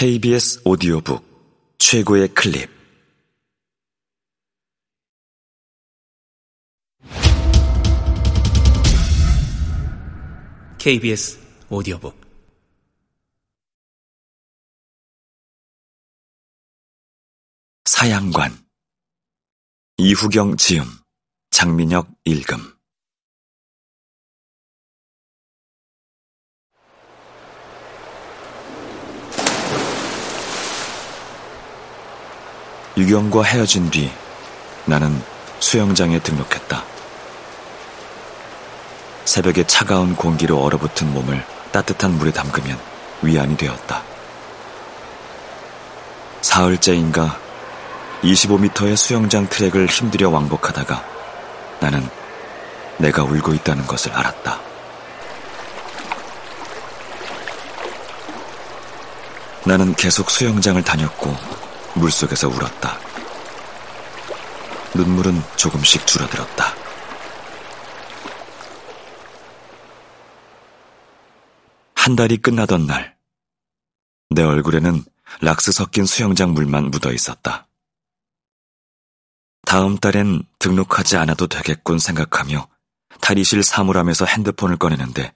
KBS 0.00 0.60
오디오북 0.64 1.74
최고의 1.78 2.28
클립. 2.28 2.70
KBS 10.78 11.40
오디오북. 11.68 12.14
사양관. 17.84 18.56
이후경 19.96 20.56
지음. 20.58 20.84
장민혁 21.50 22.08
읽음 22.24 22.77
유경과 32.98 33.44
헤어진 33.44 33.88
뒤 33.90 34.10
나는 34.84 35.22
수영장에 35.60 36.18
등록했다. 36.18 36.82
새벽에 39.24 39.64
차가운 39.64 40.16
공기로 40.16 40.60
얼어붙은 40.60 41.12
몸을 41.14 41.46
따뜻한 41.70 42.18
물에 42.18 42.32
담그면 42.32 42.76
위안이 43.22 43.56
되었다. 43.56 44.02
사흘째인가 46.40 47.38
25m의 48.24 48.96
수영장 48.96 49.48
트랙을 49.48 49.86
힘들여 49.86 50.30
왕복하다가 50.30 51.04
나는 51.78 52.08
내가 52.96 53.22
울고 53.22 53.54
있다는 53.54 53.86
것을 53.86 54.10
알았다. 54.10 54.58
나는 59.64 59.94
계속 59.94 60.30
수영장을 60.30 60.82
다녔고 60.82 61.67
물속에서 61.98 62.48
울었다. 62.48 62.98
눈물은 64.94 65.40
조금씩 65.56 66.06
줄어들었다. 66.06 66.74
한 71.94 72.16
달이 72.16 72.38
끝나던 72.38 72.86
날, 72.86 73.18
내 74.30 74.42
얼굴에는 74.42 75.04
락스 75.42 75.72
섞인 75.72 76.06
수영장 76.06 76.54
물만 76.54 76.90
묻어 76.90 77.12
있었다. 77.12 77.68
다음 79.66 79.98
달엔 79.98 80.42
등록하지 80.58 81.18
않아도 81.18 81.46
되겠군 81.46 81.98
생각하며 81.98 82.66
탈의실 83.20 83.62
사물함에서 83.62 84.24
핸드폰을 84.24 84.78
꺼내는데 84.78 85.34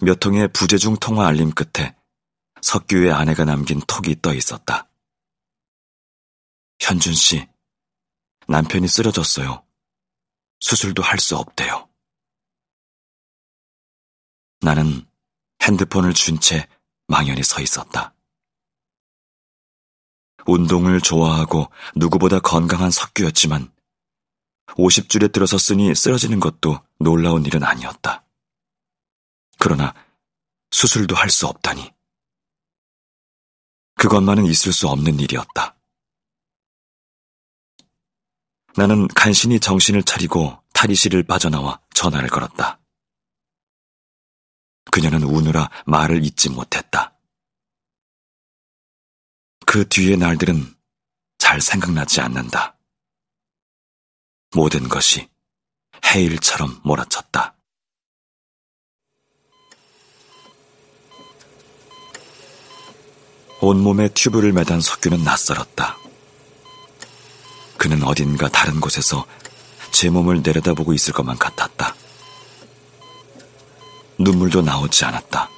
몇 0.00 0.20
통의 0.20 0.48
부재중 0.48 0.96
통화 0.98 1.26
알림 1.26 1.50
끝에 1.50 1.96
석규의 2.62 3.12
아내가 3.12 3.44
남긴 3.44 3.80
톡이 3.86 4.20
떠 4.22 4.34
있었다. 4.34 4.87
현준 6.80 7.14
씨, 7.14 7.46
남편이 8.48 8.88
쓰러졌어요. 8.88 9.64
수술도 10.60 11.02
할 11.02 11.18
수 11.18 11.36
없대요. 11.36 11.88
나는 14.60 15.06
핸드폰을 15.62 16.14
준 16.14 16.38
채 16.40 16.68
망연히 17.06 17.42
서 17.42 17.60
있었다. 17.60 18.14
운동을 20.46 21.00
좋아하고 21.00 21.70
누구보다 21.94 22.40
건강한 22.40 22.90
석규였지만 22.90 23.72
50줄에 24.68 25.32
들어섰으니 25.32 25.94
쓰러지는 25.94 26.40
것도 26.40 26.80
놀라운 26.98 27.44
일은 27.46 27.62
아니었다. 27.62 28.24
그러나 29.58 29.94
수술도 30.70 31.14
할 31.16 31.30
수 31.30 31.46
없다니. 31.46 31.92
그것만은 33.96 34.46
있을 34.46 34.72
수 34.72 34.88
없는 34.88 35.18
일이었다. 35.20 35.77
나는 38.76 39.08
간신히 39.08 39.60
정신을 39.60 40.02
차리고 40.02 40.62
탈의실을 40.72 41.24
빠져나와 41.24 41.80
전화를 41.94 42.28
걸었다. 42.28 42.78
그녀는 44.90 45.22
우느라 45.22 45.70
말을 45.86 46.24
잇지 46.24 46.50
못했다. 46.50 47.14
그 49.66 49.86
뒤의 49.88 50.16
날들은 50.16 50.74
잘 51.38 51.60
생각나지 51.60 52.20
않는다. 52.20 52.78
모든 54.54 54.88
것이 54.88 55.28
해일처럼 56.06 56.80
몰아쳤다. 56.84 57.54
온몸에 63.60 64.08
튜브를 64.14 64.52
매단 64.52 64.80
석규는 64.80 65.24
낯설었다. 65.24 65.96
그는 67.78 68.02
어딘가 68.02 68.48
다른 68.48 68.80
곳에서 68.80 69.24
제 69.92 70.10
몸을 70.10 70.42
내려다보고 70.42 70.92
있을 70.92 71.14
것만 71.14 71.38
같았다. 71.38 71.94
눈물도 74.18 74.62
나오지 74.62 75.04
않았다. 75.04 75.48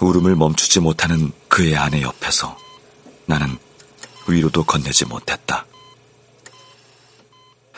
울음을 0.00 0.36
멈추지 0.36 0.80
못하는 0.80 1.32
그의 1.48 1.76
아내 1.76 2.02
옆에서 2.02 2.58
나는 3.26 3.56
위로도 4.28 4.64
건네지 4.64 5.06
못했다. 5.06 5.66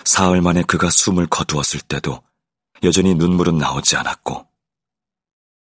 사흘 0.05 0.41
만에 0.41 0.63
그가 0.63 0.91
숨을 0.91 1.27
거두었을 1.27 1.81
때도 1.81 2.23
여전히 2.83 3.15
눈물은 3.15 3.59
나오지 3.59 3.97
않았고 3.97 4.47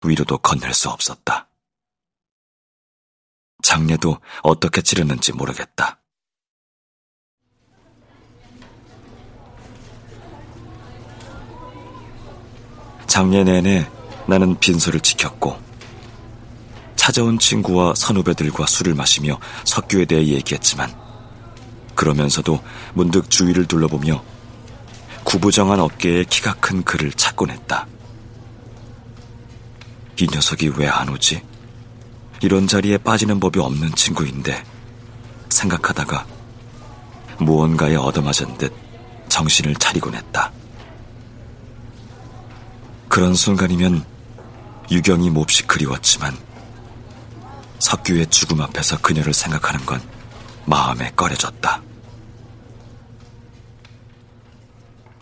위로도 0.05 0.39
건넬 0.39 0.73
수 0.73 0.89
없었다. 0.89 1.49
장례도 3.63 4.19
어떻게 4.43 4.81
치르는지 4.81 5.33
모르겠다. 5.33 6.00
장례 13.21 13.45
내내 13.45 13.87
나는 14.27 14.59
빈소를 14.59 15.01
지켰고 15.01 15.61
찾아온 16.97 17.39
친구와 17.39 17.93
선후배들과 17.95 18.65
술을 18.65 18.95
마시며 18.95 19.39
석규에 19.67 20.07
대해 20.07 20.27
얘기했지만 20.29 20.91
그러면서도 21.95 22.63
문득 22.95 23.29
주위를 23.29 23.67
둘러보며 23.67 24.25
구부정한 25.25 25.81
어깨에 25.81 26.25
키가 26.25 26.55
큰 26.61 26.83
그를 26.83 27.13
찾곤 27.13 27.51
했다. 27.51 27.87
이 30.19 30.27
녀석이 30.27 30.73
왜 30.79 30.89
안 30.89 31.11
오지? 31.11 31.43
이런 32.41 32.67
자리에 32.67 32.97
빠지는 32.97 33.39
법이 33.39 33.61
없는 33.61 33.95
친구인데 33.97 34.65
생각하다가 35.51 36.25
무언가에 37.39 37.97
얻어맞은 37.97 38.57
듯 38.57 38.73
정신을 39.29 39.75
차리곤 39.75 40.15
했다. 40.15 40.51
그런 43.11 43.35
순간이면 43.35 44.07
유경이 44.89 45.31
몹시 45.31 45.67
그리웠지만 45.67 46.33
석규의 47.81 48.29
죽음 48.29 48.61
앞에서 48.61 49.01
그녀를 49.01 49.35
생각하는 49.35 49.85
건 49.85 50.01
마음에 50.65 51.11
꺼려졌다. 51.17 51.83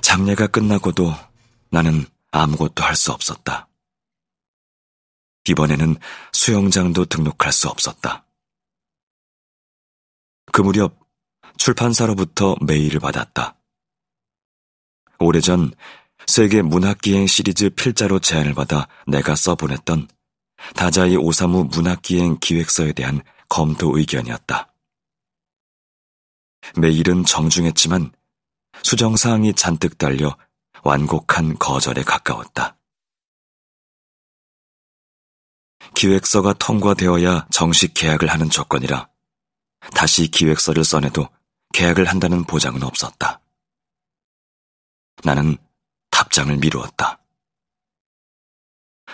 장례가 0.03 0.49
끝나고도 0.49 1.15
나는 1.71 2.05
아무것도 2.31 2.85
할 2.85 2.95
수 2.95 3.11
없었다. 3.11 3.69
이번에는 5.49 5.97
수영장도 6.35 7.07
등록할 7.07 7.53
수 7.53 7.69
없었다. 7.69 8.27
그 10.53 10.61
무렵 10.61 10.99
출판사로부터 11.57 12.55
메일을 12.61 13.01
받았다. 13.01 13.57
오래전 15.21 15.73
세계 16.27 16.63
문학기행 16.63 17.27
시리즈 17.27 17.71
필자로 17.71 18.19
제안을 18.21 18.55
받아 18.55 18.89
내가 19.07 19.35
써보냈던 19.35 20.09
다자이 20.75 21.17
오사무 21.17 21.65
문학기행 21.65 22.39
기획서에 22.41 22.93
대한 22.93 23.23
검토 23.49 23.97
의견이었다. 23.97 24.73
메일은 26.77 27.25
정중했지만 27.25 28.13
수정사항이 28.83 29.55
잔뜩 29.55 29.99
달려 29.99 30.37
완곡한 30.83 31.59
거절에 31.59 32.03
가까웠다. 32.03 32.77
기획서가 35.95 36.55
통과되어야 36.55 37.47
정식 37.51 37.95
계약을 37.95 38.29
하는 38.29 38.51
조건이라 38.51 39.09
다시 39.95 40.29
기획서를 40.29 40.85
써내도 40.85 41.29
계약을 41.73 42.07
한다는 42.07 42.45
보장은 42.45 42.83
없었다. 42.83 43.41
나는 45.25 45.57
답장을 46.39 46.57
미루었다. 46.59 47.21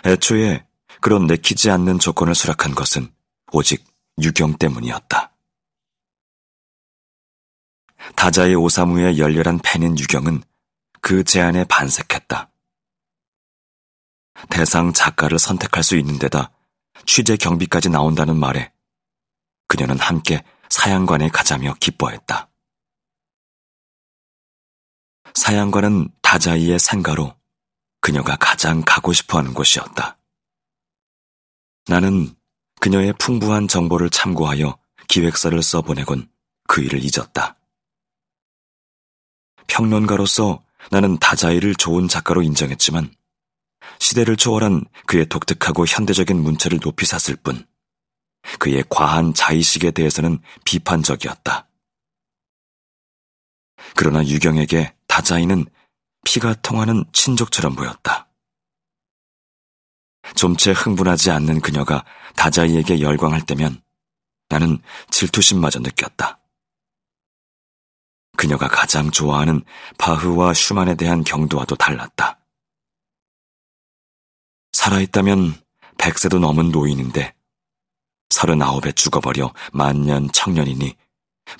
애초에 0.04 0.66
그런 1.00 1.26
내키지 1.26 1.70
않는 1.70 1.98
조건을 1.98 2.34
수락한 2.34 2.74
것은 2.74 3.12
오직 3.52 3.84
유경 4.20 4.58
때문이었다. 4.58 5.32
다자의 8.16 8.54
오사무의 8.54 9.18
열렬한 9.18 9.60
팬인 9.64 9.98
유경은 9.98 10.42
그 11.00 11.24
제안에 11.24 11.64
반색했다. 11.64 12.50
대상 14.50 14.92
작가를 14.92 15.38
선택할 15.38 15.82
수 15.82 15.96
있는 15.96 16.18
데다 16.18 16.52
취재 17.06 17.36
경비까지 17.36 17.88
나온다는 17.88 18.36
말에 18.36 18.72
그녀는 19.68 19.98
함께 19.98 20.44
사양관에 20.68 21.30
가자며 21.30 21.74
기뻐했다. 21.80 22.50
사양관은 25.34 26.10
다자이의 26.34 26.80
상가로 26.80 27.32
그녀가 28.00 28.34
가장 28.34 28.82
가고 28.84 29.12
싶어 29.12 29.38
하는 29.38 29.54
곳이었다. 29.54 30.18
나는 31.86 32.34
그녀의 32.80 33.14
풍부한 33.20 33.68
정보를 33.68 34.10
참고하여 34.10 34.76
기획서를 35.06 35.62
써보내곤 35.62 36.28
그 36.66 36.80
일을 36.80 37.04
잊었다. 37.04 37.56
평론가로서 39.68 40.64
나는 40.90 41.18
다자이를 41.18 41.76
좋은 41.76 42.08
작가로 42.08 42.42
인정했지만 42.42 43.14
시대를 44.00 44.36
초월한 44.36 44.86
그의 45.06 45.26
독특하고 45.26 45.86
현대적인 45.86 46.36
문체를 46.36 46.80
높이 46.80 47.06
샀을 47.06 47.36
뿐 47.44 47.64
그의 48.58 48.82
과한 48.88 49.34
자의식에 49.34 49.92
대해서는 49.92 50.40
비판적이었다. 50.64 51.68
그러나 53.94 54.26
유경에게 54.26 54.96
다자이는 55.06 55.66
피가 56.24 56.54
통하는 56.54 57.04
친족처럼 57.12 57.74
보였다. 57.74 58.28
좀채 60.34 60.72
흥분하지 60.72 61.30
않는 61.30 61.60
그녀가 61.60 62.04
다자이에게 62.36 63.00
열광할 63.00 63.42
때면 63.42 63.82
나는 64.48 64.78
질투심마저 65.10 65.80
느꼈다. 65.80 66.40
그녀가 68.36 68.68
가장 68.68 69.10
좋아하는 69.10 69.62
바흐와 69.98 70.54
슈만에 70.54 70.96
대한 70.96 71.22
경도와도 71.22 71.76
달랐다. 71.76 72.40
살아있다면 74.72 75.54
백세도 75.98 76.40
넘은 76.40 76.70
노인인데 76.70 77.34
서른아홉에 78.30 78.92
죽어버려 78.92 79.54
만년 79.72 80.30
청년이니 80.32 80.96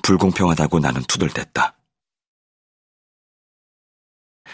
불공평하다고 0.03 0.81
나는 0.81 1.03
투덜댔다. 1.05 1.77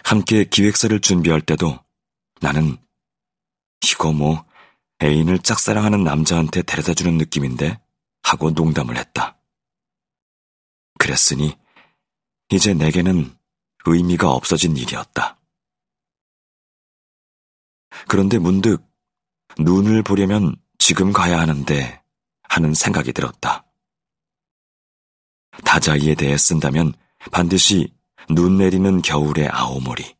함께 0.04 0.44
기획서를 0.44 1.00
준비할 1.00 1.40
때도 1.40 1.78
나는 2.40 2.76
이거 3.84 4.12
뭐 4.12 4.44
애인을 5.02 5.40
짝사랑하는 5.40 6.04
남자한테 6.04 6.62
데려다 6.62 6.94
주는 6.94 7.16
느낌인데 7.16 7.80
하고 8.22 8.50
농담을 8.50 8.96
했다. 8.96 9.38
그랬으니 10.98 11.56
이제 12.50 12.74
내게는 12.74 13.34
의미가 13.86 14.30
없어진 14.30 14.76
일이었다. 14.76 15.38
그런데 18.08 18.38
문득 18.38 18.84
눈을 19.58 20.02
보려면 20.02 20.56
지금 20.78 21.12
가야 21.12 21.38
하는데 21.38 22.02
하는 22.42 22.74
생각이 22.74 23.12
들었다. 23.12 23.66
다자이에 25.64 26.14
대해 26.14 26.36
쓴다면 26.36 26.94
반드시 27.30 27.92
눈 28.28 28.58
내리는 28.58 29.02
겨울의 29.02 29.48
아오모리, 29.48 30.16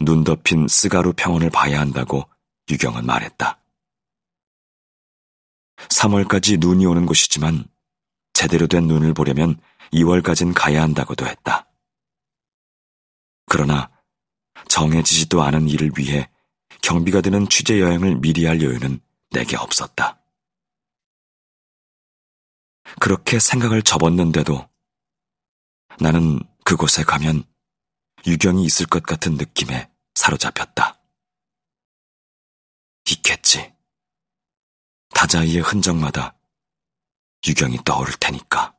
눈 0.00 0.24
덮인 0.24 0.68
스가루 0.68 1.12
평원을 1.14 1.50
봐야 1.50 1.80
한다고 1.80 2.28
유경은 2.70 3.06
말했다. 3.06 3.60
3월까지 5.88 6.58
눈이 6.58 6.84
오는 6.86 7.06
곳이지만 7.06 7.64
제대로 8.32 8.66
된 8.66 8.86
눈을 8.86 9.14
보려면 9.14 9.60
2월까진 9.92 10.52
가야 10.54 10.82
한다고도 10.82 11.26
했다. 11.26 11.68
그러나 13.46 13.90
정해지지도 14.68 15.42
않은 15.42 15.68
일을 15.68 15.92
위해 15.96 16.28
경비가 16.82 17.20
드는 17.20 17.48
취재 17.48 17.80
여행을 17.80 18.16
미리 18.16 18.44
할 18.44 18.60
여유는 18.62 19.00
내게 19.30 19.56
없었다. 19.56 20.20
그렇게 23.00 23.38
생각을 23.38 23.82
접었는데도 23.82 24.68
나는 26.00 26.40
그곳에 26.68 27.02
가면 27.02 27.44
유경이 28.26 28.62
있을 28.66 28.84
것 28.84 29.02
같은 29.02 29.38
느낌에 29.38 29.90
사로잡혔다. 30.14 31.00
있겠지. 33.10 33.72
다자이의 35.14 35.62
흔적마다 35.62 36.36
유경이 37.46 37.78
떠오를 37.86 38.12
테니까. 38.20 38.77